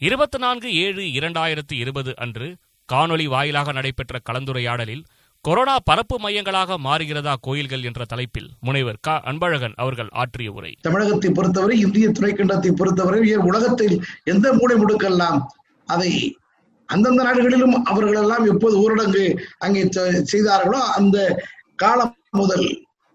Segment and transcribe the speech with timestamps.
[0.00, 2.46] இருபத்தி நான்கு ஏழு இரண்டாயிரத்தி இருபது அன்று
[2.88, 5.02] காணொளி வாயிலாக நடைபெற்ற கலந்துரையாடலில்
[5.44, 9.10] கொரோனா பரப்பு மையங்களாக மாறுகிறதா கோயில்கள் என்ற தலைப்பில் முனைவர் க.
[9.24, 10.72] அன்பழகன் அவர்கள் ஆற்றிய உரை.
[10.80, 13.94] தமிழகத்தை பொறுத்தவரை இந்திய துணைக்கண்டத்தை பொறுத்தவரை உலகத்தில்
[14.24, 15.38] எந்த மூலை முடுக்கெல்லாம்
[15.88, 16.10] அதை
[16.88, 19.24] அந்தந்த நாடுகளிலும் அவர்கள் எல்லாம் எப்போது ஊரடங்கு
[19.58, 19.82] அங்கே
[20.26, 21.16] செய்தார்களோ அந்த
[21.76, 22.66] காலம் முதல்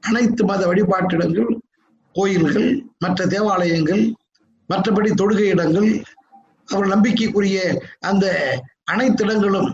[0.04, 1.52] அனைத்து மத வழிபாட்டிடங்கள்
[2.16, 4.04] கோயில்கள் மற்ற தேவாலயங்கள்
[4.70, 5.90] மற்றபடி தொழுகை இடங்கள்
[6.68, 7.58] அவர் நம்பிக்கைக்குரிய
[8.00, 8.26] அந்த
[8.84, 9.70] அனைத்து இடங்களும்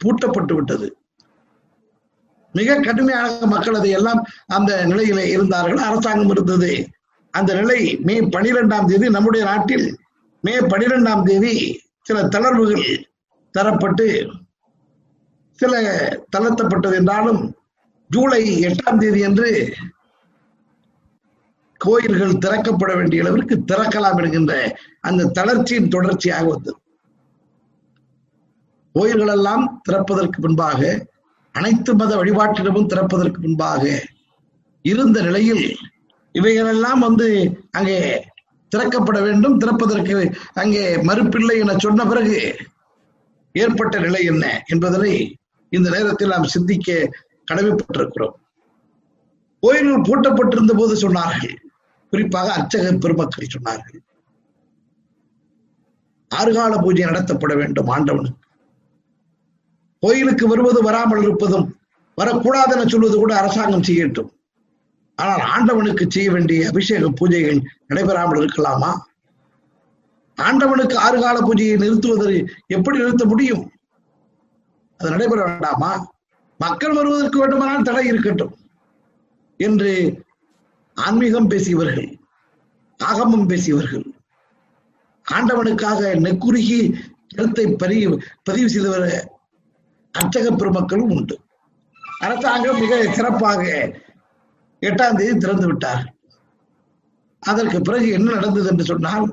[0.00, 0.86] பூட்டப்பட்டு விட்டது.
[2.54, 5.80] மிக கடுமையாக மக்கள் அதை எல்லாம் அந்த நிலையில இருந்தார்கள்.
[5.88, 6.70] அரசாங்கம் இருந்தது.
[7.30, 9.86] அந்த நிலை மே பனிரெண்டாம் தேதி நம்முடைய நாட்டில்
[10.44, 11.54] மே பனிரெண்டாம் தேதி
[12.02, 12.86] சில தளர்வுகள்
[13.54, 14.06] தரப்பட்டு
[15.58, 15.74] சில
[16.36, 17.40] தளர்த்தப்பட்டது என்றாலும்
[18.10, 19.50] ஜூலை எட்டாம் தேதி அன்று
[21.80, 24.54] கோயில்கள் திறக்கப்பட வேண்டிய அளவிற்கு திறக்கலாம் என்கின்ற
[25.00, 26.78] அந்த தளர்ச்சியின் தொடர்ச்சியாக வந்தது.
[28.94, 30.80] கோயில்கள் எல்லாம் திறப்பதற்கு முன்பாக
[31.54, 33.82] அனைத்து மத வழிபாட்டிடமும் திறப்பதற்கு முன்பாக
[34.84, 35.64] இருந்த நிலையில்
[36.34, 37.28] இவைகளெல்லாம் வந்து
[37.70, 37.98] அங்கே
[38.72, 40.16] திறக்கப்பட வேண்டும் திறப்பதற்கு
[40.54, 42.38] அங்கே மறுப்பில்லை என சொன்ன பிறகு
[43.54, 45.12] ஏற்பட்ட நிலை என்ன என்பதனை
[45.72, 47.12] இந்த நேரத்தில் நாம் சிந்திக்க
[47.52, 48.34] கடமைப்பட்டிருக்கிறோம்.
[49.62, 51.54] கோயில்கள் பூட்டப்பட்டிருந்த போது சொன்னார்கள்
[52.10, 54.00] குறிப்பாக அர்ச்சக பெருமக்கள் சொன்னார்கள்.
[56.30, 58.42] ஆறுகால பூஜை நடத்தப்பட வேண்டும் ஆண்டவனுக்கு.
[60.00, 61.76] கோயிலுக்கு வருவது வராமல் இருப்பதும்
[62.14, 64.30] வரக்கூடாது என சொல்வது கூட அரசாங்கம் செய்யட்டும்.
[65.14, 68.90] ஆனால் ஆண்டவனுக்கு செய்ய வேண்டிய அபிஷேக பூஜைகள் நடைபெறாமல் இருக்கலாமா?
[70.36, 73.72] ஆண்டவனுக்கு ஆறு கால பூஜையை நிறுத்துவதற்கு எப்படி நிறுத்த முடியும்?
[74.96, 76.14] அது நடைபெற வேண்டாமா?
[76.58, 78.56] மக்கள் வருவதற்கு வேண்டுமானால் தடை இருக்கட்டும்.
[79.56, 80.24] என்று
[80.96, 82.10] ஆன்மீகம் பேசியவர்கள்
[83.00, 84.06] ஆகமம் பேசியவர்கள்.
[85.26, 86.78] ஆண்டவனுக்காக நெக்குருகி
[87.34, 89.08] கருத்தை பதிவு பதிவு செய்தவர்
[90.14, 91.36] அர்ச்சக பெருமக்களும் உண்டு.
[92.24, 93.64] அரசாங்கம் மிக சிறப்பாக
[94.82, 96.04] எட்டாம் தேதி திறந்து விட்டார்.
[97.42, 99.26] அதற்கு பிறகு என்ன நடந்தது என்று சொன்னால்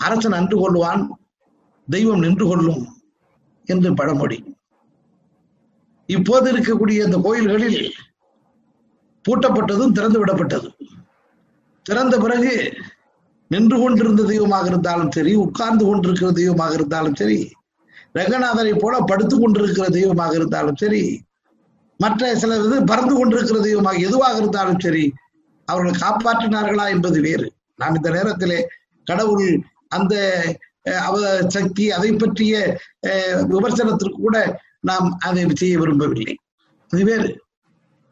[0.00, 1.02] அரசன் அன்று கொள்வான்
[1.88, 2.84] தெய்வம் நின்று கொள்ளும்
[3.64, 4.38] என்று பழமொழி.
[6.08, 7.80] இப்போது இருக்கக்கூடிய இந்த கோயில்களில்
[9.28, 10.68] பூட்டப்பட்டதும் திறந்து விடப்பட்டது.
[11.86, 12.54] திறந்த பிறகு
[13.50, 17.38] நின்று கொண்டிருந்த தெய்வமாக இருந்தாலும் சரி உட்கார்ந்து கொண்டிருக்கிற தெய்வமாக இருந்தாலும் சரி
[18.18, 21.02] ரங்கநாதரை போல படுத்து கொண்டிருக்கிற தெய்வமாக இருந்தாலும் சரி
[22.00, 25.04] மற்ற சில இது பறந்து கொண்டிருக்கிற தெய்வமாக எதுவாக இருந்தாலும் சரி
[25.68, 27.46] அவர்கள் காப்பாற்றினார்களா என்பது வேறு.
[27.80, 28.58] நான் இந்த நேரத்திலே
[29.06, 29.48] கடவுள்
[29.96, 30.14] அந்த
[31.08, 31.16] அவ
[31.56, 32.54] சக்தி அதை பற்றிய
[33.52, 34.38] விமர்சனத்திற்கு கூட
[34.90, 36.34] நாம் அதை செய்ய விரும்பவில்லை.
[36.90, 37.30] அது வேறு.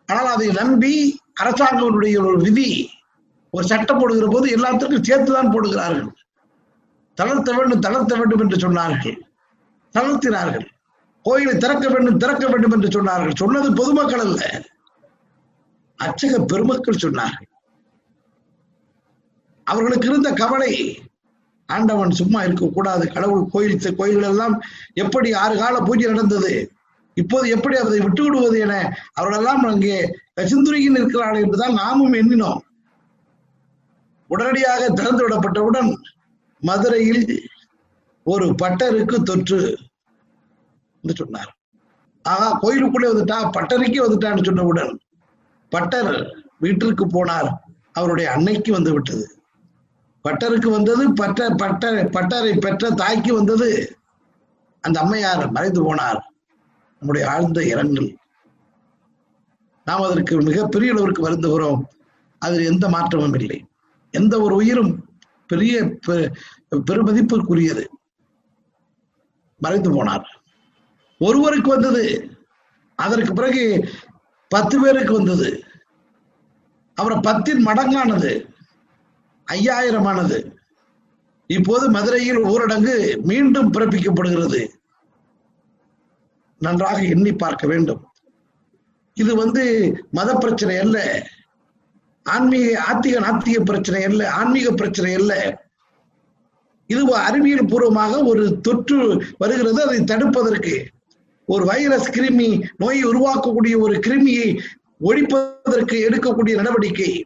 [0.06, 2.90] ஆனால் அதை நம்பி அரசாங்கத்தினுடைய ஒரு விதி
[3.50, 6.10] ஒரு சட்டம் போடுகிற போது எல்லாத்திற்கும் சேர்த்துதான் போடுகிறார்கள்.
[7.14, 9.18] தளர்த்த வேண்டும் தளர்த்த வேண்டும் என்று சொன்னார்கள்.
[9.94, 10.66] தளர்த்தினார்கள்.
[11.22, 13.36] கோயிலை திறக்க வேண்டும் திறக்க வேண்டும் என்று சொன்னார்கள்.
[13.36, 14.64] சொன்னது பொதுமக்கள் அல்ல.
[16.04, 17.50] அச்சக பெருமக்கள் சொன்னார்கள்.
[19.64, 21.02] அவர்களுக்கு இருந்த கவலை
[21.66, 23.12] ஆண்டவன் சும்மா இருக்கக்கூடாது.
[23.12, 24.62] கடவுள் கோயில் கோயில்கள் எல்லாம்
[24.94, 26.72] எப்படி ஆறு கால பூஜை நடந்தது?
[27.16, 28.74] இப்போது எப்படி அதை விட்டு விடுவது என
[29.12, 29.98] அவர்களெல்லாம் அங்கே
[30.40, 32.60] கசிந்துருகி நிற்கிறார்கள் என்றுதான் நாமும் எண்ணினோம்.
[34.30, 35.90] உடனடியாக திறந்து விடப்பட்டவுடன்
[36.62, 37.24] மதுரையில்
[38.26, 39.60] ஒரு பட்டருக்கு தொற்று
[41.02, 41.50] என்று சொன்னார்.
[42.24, 43.38] ஆகா கோயிலுக்குள்ளே வந்துட்டா?
[43.56, 44.92] பட்டருக்கே வந்துட்டான்னு சொன்னவுடன்
[45.72, 46.12] பட்டர்
[46.58, 47.50] வீட்டிற்கு போனார்.
[47.92, 49.26] அவருடைய அன்னைக்கு வந்து விட்டது.
[50.24, 53.68] பட்டருக்கு வந்தது பட்ட பட்ட பட்டரை பெற்ற தாய்க்கு வந்தது.
[54.84, 56.20] அந்த அம்மையார் மறைந்து போனார்.
[56.98, 58.16] நம்முடைய ஆழ்ந்த இரங்கல்.
[59.84, 61.82] நாம் அதற்கு மிகப்பெரிய அளவிற்கு வருந்துகிறோம்.
[62.38, 63.64] அதில் எந்த மாற்றமும் இல்லை.
[64.10, 65.08] எந்த ஒரு உயிரும்
[65.46, 65.98] பெரிய
[66.70, 67.86] பெருமதிப்புக்குரியது.
[69.58, 70.24] மறைந்து போனார்.
[71.18, 72.30] ஒருவருக்கு வந்தது
[72.94, 73.88] அதற்கு பிறகு
[74.48, 75.64] பத்து பேருக்கு வந்தது.
[76.94, 78.48] அப்புறம் பத்தின் மடங்கானது
[79.52, 80.54] ஐயாயிரமானது.
[81.46, 84.68] இப்போது மதுரையில் ஊரடங்கு மீண்டும் பிறப்பிக்கப்படுகிறது.
[86.58, 88.02] நன்றாக எண்ணி பார்க்க வேண்டும்.
[89.14, 89.62] இது வந்து
[90.10, 91.26] மத பிரச்சனை அல்ல.
[92.22, 94.32] ஆன்மீக ஆத்திக நாத்திக பிரச்சனை அல்ல.
[94.32, 95.64] ஆன்மீக பிரச்சனை அல்ல.
[96.86, 99.86] இது அறிவியல் பூர்வமாக ஒரு தொற்று வருகிறது.
[99.86, 100.86] அதை தடுப்பதற்கு
[101.46, 104.60] ஒரு வைரஸ் கிருமி நோயை உருவாக்கக்கூடிய ஒரு கிருமியை
[105.00, 107.24] ஒழிப்பதற்கு எடுக்கக்கூடிய நடவடிக்கை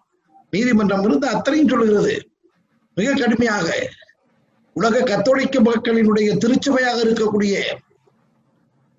[0.51, 2.29] நீதிமன்றம் இருந்து அத்தனையும் சொல்லுகிறது.
[2.95, 3.91] மிக கடுமையாக
[4.73, 7.57] உலக கத்தோலிக்க மக்களினுடைய திருச்சபையாக இருக்கக்கூடிய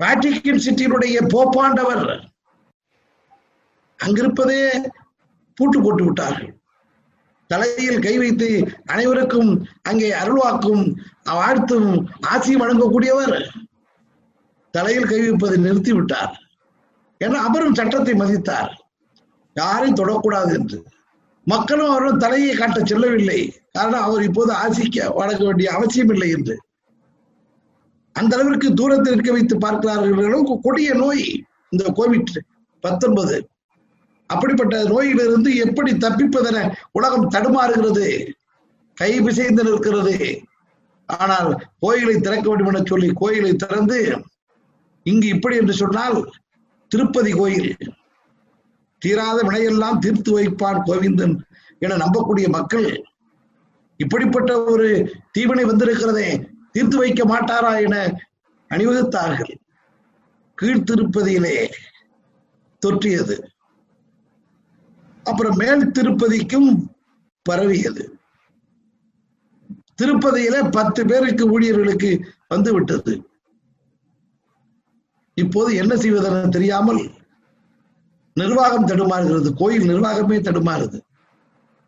[0.01, 2.05] வாட்டிகன் சிட்டியினுடைய போப்பாண்டவர்
[3.99, 4.61] அங்கிருப்பதே
[5.57, 6.51] பூட்டு போட்டு விட்டார்கள்.
[7.49, 8.47] தலையில் கை வைத்து
[8.93, 9.49] அனைவருக்கும்
[9.89, 10.83] அங்கே அருள்வாக்கும்
[11.39, 11.89] வாழ்த்தும்
[12.33, 13.35] ஆசி வழங்கக்கூடியவர்
[14.73, 16.33] தலையில் கை வைப்பதை நிறுத்தி விட்டார்.
[17.21, 18.71] ஏன்னா அவரும் சட்டத்தை மதித்தார்.
[19.55, 20.79] யாரையும் தொடக்கூடாது என்று.
[21.47, 23.39] மக்களும் அவரும் தலையை காட்ட செல்லவில்லை.
[23.77, 26.55] காரணம் அவர் இப்போது ஆசிக்க வழங்க வேண்டிய அவசியம் இல்லை என்று.
[28.13, 31.25] அந்த அளவிற்கு தூரத்தில் இருக்க வைத்து பார்க்கிறார்கள் அளவுக்கு கொடிய நோய்
[31.69, 32.33] இந்த கோவிட்
[32.79, 33.49] பத்தொன்பது.
[34.27, 38.33] அப்படிப்பட்ட நோயிலிருந்து எப்படி தப்பிப்பதென உலகம் தடுமாறுகிறது?
[38.93, 40.41] கை பிசைந்து நிற்கிறது.
[41.05, 41.49] ஆனால்
[41.79, 44.21] கோயிலை திறக்க வேண்டும் என சொல்லி கோயிலை திறந்து
[45.03, 46.31] இங்கு இப்படி என்று சொன்னால்
[46.87, 47.77] திருப்பதி கோயில்.
[48.97, 51.35] தீராத வினையெல்லாம் தீர்த்து வைப்பான் கோவிந்தன்
[51.79, 53.03] என நம்பக்கூடிய மக்கள்
[53.97, 54.87] இப்படிப்பட்ட ஒரு
[55.31, 56.29] தீவினை வந்திருக்கிறதே.
[56.71, 58.21] தீர்த்து வைக்க மாட்டாரா என
[58.69, 59.55] அணிவகுத்தார்கள்.
[60.61, 61.71] கீழ்த்திருப்பதியிலே
[62.85, 63.43] தொற்றியது.
[65.23, 66.95] அப்புறம் மேல் திருப்பதிக்கும்
[67.41, 68.19] பரவியது.
[70.01, 73.29] திருப்பதியில பத்து பேருக்கு ஊழியர்களுக்கு வந்து விட்டது.
[75.33, 77.09] இப்போது என்ன செய்வதென தெரியாமல்
[78.33, 79.53] நிர்வாகம் தடுமாறுகிறது.
[79.53, 81.01] கோயில் நிர்வாகமே தடுமாறுது.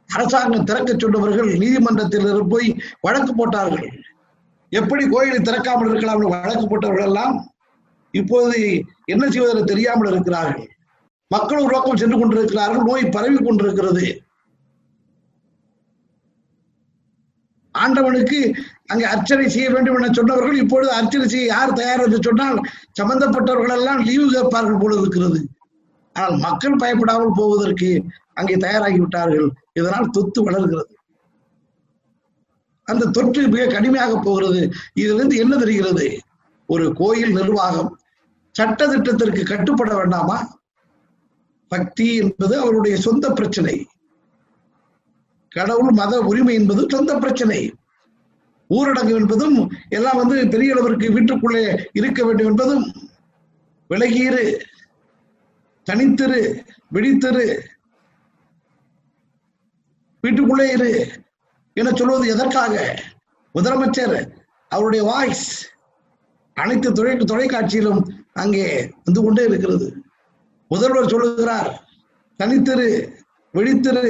[0.07, 4.02] அரசாங்கம் திறக்க சொன்னவர்கள் நீதிமன்றத்தில் போய் வழக்கு போட்டார்கள்.
[4.79, 7.35] எப்படி கோயிலை திறக்காமல் இருக்கலாம் வழக்கு போட்டவர்கள் எல்லாம்
[8.13, 8.57] இப்போது
[9.13, 10.67] என்ன செய்வதென தெரியாமல் இருக்கிறார்கள்.
[11.31, 14.05] மக்கள் ஒரு பக்கம் சென்று கொண்டிருக்கிறார்கள் நோய் பரவி கொண்டிருக்கிறது.
[17.75, 18.39] ஆண்டவனுக்கு
[18.91, 22.57] அங்கே அர்ச்சனை செய்ய வேண்டும் என சொன்னவர்கள் இப்பொழுது அர்ச்சனை செய்ய யார் தயார் என்று சொன்னால்
[22.99, 25.39] சம்பந்தப்பட்டவர்கள் எல்லாம் லீவு கேட்பார்கள் போல இருக்கிறது.
[26.15, 27.89] ஆனால் மக்கள் பயப்படாமல் போவதற்கு
[28.39, 29.47] அங்கே தயாராகி விட்டார்கள்
[29.79, 30.91] இதனால் தொத்து வளர்கிறது.
[32.83, 34.71] அந்த தொற்று மிக கடுமையாக போகிறது.
[34.93, 36.19] இதிலிருந்து என்ன தெரிகிறது?
[36.65, 37.99] ஒரு கோயில் நிர்வாகம்
[38.51, 40.61] சட்ட திட்டத்திற்கு கட்டுப்பட வேண்டாமா?
[41.67, 43.87] பக்தி என்பது அவருடைய சொந்த பிரச்சனை.
[45.49, 47.73] கடவுள் மத உரிமை என்பது சொந்த பிரச்சனை.
[48.69, 52.93] ஊரடங்கு என்பதும் எல்லாம் வந்து பெரிய அளவிற்கு வீட்டுக்குள்ளே இருக்க வேண்டும் என்பதும்
[53.89, 54.59] விலகீரு
[55.91, 56.63] தனித்திரு
[56.93, 57.59] விழித்திரு
[60.21, 61.22] வீட்டுக்குள்ளே இரு.
[61.79, 62.73] என சொல்வது எதற்காக?
[63.55, 64.17] முதலமைச்சர்
[64.71, 65.47] அவருடைய வாய்ஸ்
[66.57, 68.01] அனைத்து தொலை தொலைக்காட்சியிலும்
[68.33, 68.65] அங்கே
[69.03, 69.87] வந்து கொண்டே இருக்கிறது.
[70.71, 71.69] முதல்வர் சொல்லுகிறார்
[72.39, 72.87] தனித்திரு
[73.53, 74.05] விழித்திரு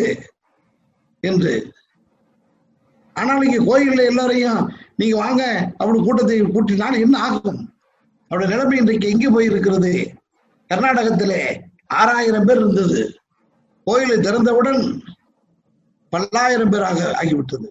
[1.24, 1.54] என்று.
[3.15, 4.62] ஆனால் இங்க கோயில்ல எல்லாரையும்
[4.95, 5.44] நீங்க வாங்க
[5.77, 7.59] அப்படி கூட்டத்தை கூட்டினால் என்ன ஆகும்?
[8.31, 9.92] அவருடைய நிலைமை இன்றைக்கு எங்கே போயிருக்கிறது?
[10.69, 11.42] கர்நாடகத்திலே
[12.00, 13.01] ஆறாயிரம் பேர் இருந்தது.
[13.88, 14.81] கோயிலை திறந்தவுடன்
[16.13, 17.68] பல்லாயிரம் பேராக ஆகிவிட்டது.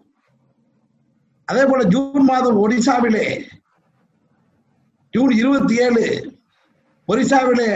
[1.48, 3.26] அதே போல ஜூன் மாதம் ஒடிசாவிலே
[5.14, 6.04] ஜூன் இருபத்தி ஏழு
[7.08, 7.68] ஒரிசாவிலே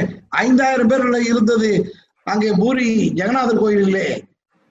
[0.45, 1.71] ஐந்தாயிரம் பேர் இருந்தது.
[2.33, 4.07] அங்கே பூரி ஜெகநாதர் கோயிலிலே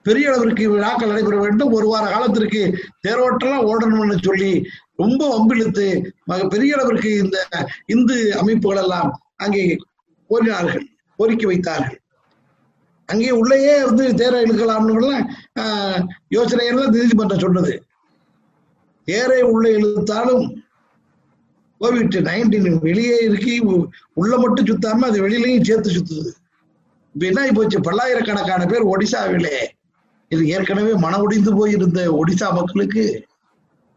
[0.06, 1.72] பெரிய அளவிற்கு விழாக்கள் நடைபெற வேண்டும்.
[1.76, 2.60] ஒரு வார காலத்திற்கு
[3.06, 4.50] தேரோட்டெல்லாம் ஓடணும்னு சொல்லி
[5.02, 5.86] ரொம்ப வம்பிழுத்து
[6.54, 7.38] பெரிய அளவிற்கு இந்த
[7.94, 9.08] இந்து அமைப்புகள் எல்லாம்
[9.44, 9.62] அங்கே
[10.30, 10.84] கோரினார்கள்
[11.18, 11.98] கோரிக்கை வைத்தார்கள்.
[13.08, 15.18] அங்கே உள்ளேயே வந்து தேரை இழுக்கலாம்னு
[16.36, 17.74] யோசனை எல்லாம் நீதிமன்றம் சொன்னது?
[19.08, 20.44] தேரை உள்ளே இழுத்தாலும்
[21.80, 23.54] கோவிட் நைன்டீன் வெளியே இருக்கி
[24.20, 26.30] உள்ள மட்டும் சுத்தாம அது வெளியிலையும் சேர்த்து சுத்துது.
[27.14, 29.56] இப்ப என்ன போச்சு பல்லாயிரக்கணக்கான பேர் ஒடிசாவிலே.
[30.30, 33.04] இது ஏற்கனவே மன ஒடிந்து போயிருந்த ஒடிசா மக்களுக்கு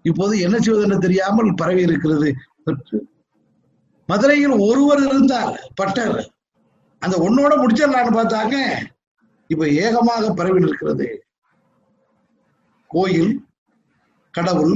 [0.06, 2.30] இப்போது என்ன செய்வதென்று தெரியாமல் பரவி இருக்கிறது.
[4.10, 6.18] மதுரையில் ஒருவர் இருந்தார் பட்டர்.
[7.02, 8.56] அந்த ஒன்னோட முடிச்சிடலான்னு பார்த்தாங்க.
[9.52, 11.08] இப்ப ஏகமாக பரவி நிற்கிறது.
[12.92, 13.32] கோயில்
[14.34, 14.74] கடவுள்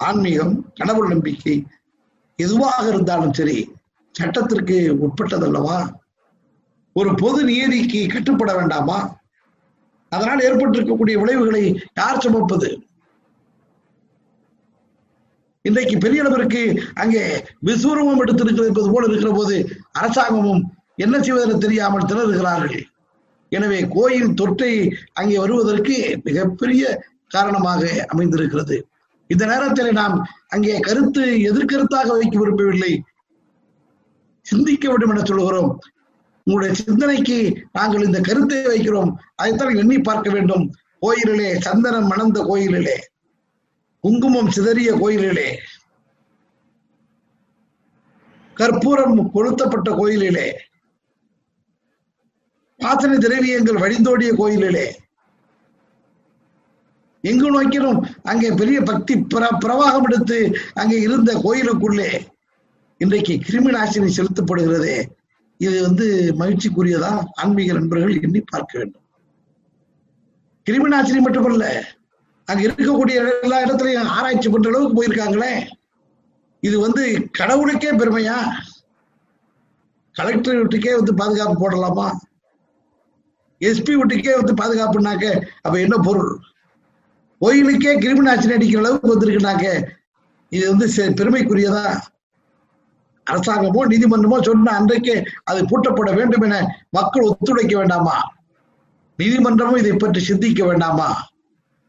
[0.00, 1.54] ஆன்மீகம் கடவுள் நம்பிக்கை
[2.38, 3.58] எதுவாக இருந்தாலும் சரி
[4.14, 5.78] சட்டத்திற்கு உட்பட்டதல்லவா?
[6.92, 8.98] ஒரு பொது நியதிக்கு கட்டுப்பட வேண்டாமா?
[10.12, 11.62] அதனால் ஏற்பட்டிருக்கக்கூடிய விளைவுகளை
[12.00, 12.68] யார் சுமப்பது?
[15.62, 16.62] இன்றைக்கு பெரிய அளவிற்கு
[16.94, 17.22] அங்கே
[17.68, 19.56] விசுவரமும் எடுத்திருக்கிறது போல இருக்கிற போது
[19.92, 20.62] அரசாங்கமும்
[21.04, 22.84] என்ன செய்வதென தெரியாமல் திணறுகிறார்கள்.
[23.48, 28.76] எனவே கோயில் தொற்றை அங்கே வருவதற்கு மிகப்பெரிய காரணமாக அமைந்திருக்கிறது.
[29.26, 30.16] இந்த நேரத்தில் நாம்
[30.48, 33.02] அங்கே கருத்து எதிர்கருத்தாக வைக்க விரும்பவில்லை.
[34.40, 35.80] சிந்திக்க வேண்டும் என சொல்கிறோம்.
[36.46, 37.38] உங்களுடைய சிந்தனைக்கு
[37.72, 39.12] நாங்கள் இந்த கருத்தை வைக்கிறோம்.
[39.34, 40.72] அதைத்தான் எண்ணி பார்க்க வேண்டும்.
[40.98, 42.96] கோயிலிலே சந்தனம் மணந்த கோயிலிலே
[44.00, 45.58] குங்குமம் சிதறிய கோயிலிலே
[48.54, 50.58] கற்பூரம் கொளுத்தப்பட்ட கோயிலிலே
[52.84, 54.86] வாசனை திரவியங்கள் வழிந்தோடிய கோயிலிலே
[57.24, 58.00] எங்கு நோக்கிலும்
[58.30, 60.38] அங்கே பெரிய பக்தி பிர பிரவாகம் எடுத்து
[60.74, 62.08] அங்கே இருந்த கோயிலுக்குள்ளே
[63.00, 64.96] இன்றைக்கு கிருமி நாசினி செலுத்தப்படுகிறதே.
[65.60, 66.06] இது வந்து
[66.38, 67.10] மகிழ்ச்சிக்குரியதா?
[67.32, 69.04] ஆன்மீக நண்பர்கள் எண்ணி பார்க்க வேண்டும்.
[70.66, 71.64] கிருமி நாசினி மட்டுமல்ல
[72.48, 75.52] அங்க இருக்கக்கூடிய எல்லா இடத்துலயும் ஆராய்ச்சி பண்ற அளவுக்கு போயிருக்காங்களே.
[76.60, 77.04] இது வந்து
[77.38, 78.36] கடவுளுக்கே பெருமையா?
[80.16, 82.08] கலெக்டர் வீட்டுக்கே வந்து பாதுகாப்பு போடலாமா?
[83.60, 85.24] எஸ்பி வீட்டுக்கே வந்து பாதுகாப்புனாக்க
[85.60, 86.40] அப்ப என்ன பொருள்?
[87.38, 89.88] கோயிலுக்கே கிருமி நாசினி அடிக்கிற அளவுக்கு வந்திருக்குனாக்க
[90.48, 92.00] இது வந்து செ- பெருமைக்குரியதா?
[93.30, 98.16] அரசாங்கமோ நீதிமன்றமோ சொன்ன அன்றைக்கே அது பூட்டப்பட வேண்டும் என மக்கள் ஒத்துழைக்க வேண்டாமா?
[99.18, 101.28] நீதிமன்றமும் இதை பற்றி சிந்திக்க வேண்டாமா?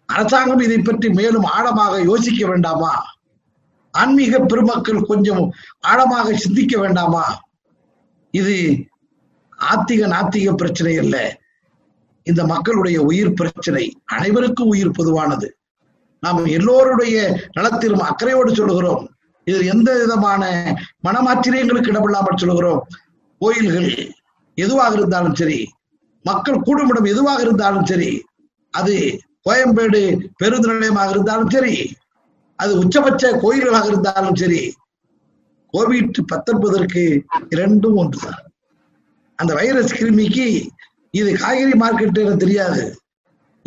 [0.05, 2.93] அரசாங்கம் இதை பற்றி மேலும் ஆழமாக யோசிக்க வேண்டாமா?
[3.91, 7.41] ஆன்மீக பெருமக்கள் கொஞ்சம் ஆழமாக சிந்திக்க வேண்டாமா?
[8.31, 8.55] இது
[9.59, 11.37] ஆத்திக நாத்திக பிரச்சனை இல்லை
[12.29, 13.83] இந்த மக்களுடைய உயிர் பிரச்சனை
[14.15, 15.47] அனைவருக்கும் உயிர் பொதுவானது.
[16.23, 17.15] நாம் எல்லோருடைய
[17.57, 19.03] நலத்திலும் அக்கறையோடு சொல்லுகிறோம்.
[19.47, 20.43] இதில் எந்த விதமான
[21.07, 22.81] மனமாச்சரியங்களுக்கு இடமில்லாமல் சொல்லுகிறோம்.
[23.41, 23.91] கோயில்கள்
[24.57, 25.59] எதுவாக இருந்தாலும் சரி
[26.25, 28.09] மக்கள் கூடுமிடம் எதுவாக இருந்தாலும் சரி
[28.73, 28.95] அது
[29.47, 30.01] கோயம்பேடு
[30.37, 31.75] பேருந்து நிலையமாக இருந்தாலும் சரி
[32.59, 34.61] அது உச்சபட்ச கோயில்களாக இருந்தாலும் சரி
[35.73, 37.03] கோவிட் பத்தொன்பதற்கு
[37.53, 38.41] இரண்டும் ஒன்றுதான்.
[39.39, 40.47] அந்த வைரஸ் கிருமிக்கு
[41.19, 42.83] இது காய்கறி மார்க்கெட் என தெரியாது.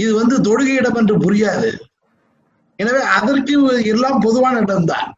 [0.02, 1.70] இது வந்து தொழுகை இடம் என்று புரியாது.
[2.82, 3.54] எனவே அதற்கு
[3.92, 5.08] எல்லாம் பொதுவான இடம்தான்.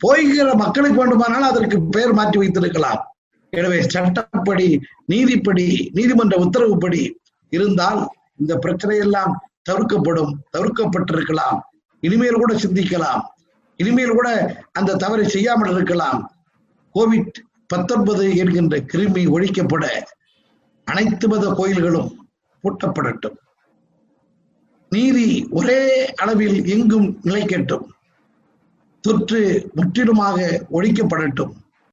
[0.00, 3.02] போய்கிற மக்களுக்கு வேண்டுமானால் அதற்கு பெயர் மாற்றி வைத்திருக்கலாம்.
[3.52, 4.68] எனவே சட்டப்படி
[5.12, 5.66] நீதிப்படி
[5.98, 7.02] நீதிமன்ற உத்தரவுப்படி
[7.56, 8.00] இருந்தால்
[8.42, 9.32] இந்த பிரச்சனையெல்லாம்
[9.68, 11.58] தவிர்க்கப்படும் தவிர்க்கப்பட்டிருக்கலாம்.
[12.06, 13.22] இனிமேல் கூட சிந்திக்கலாம்.
[13.80, 14.28] இனிமேல் கூட
[14.78, 16.20] அந்த தவறை செய்யாமல் இருக்கலாம்.
[16.94, 17.38] கோவிட்
[17.72, 19.84] பத்தொன்பது என்கின்ற கிருமி ஒழிக்கப்பட
[20.84, 22.26] அனைத்து மத கோயில்களும்
[22.62, 23.36] பூட்டப்படட்டும்.
[24.90, 27.86] நீதி ஒரே அளவில் எங்கும் நிலைக்கட்டும்.
[29.00, 31.52] தொற்று முற்றிலுமாக ஒழிக்கப்படட்டும்.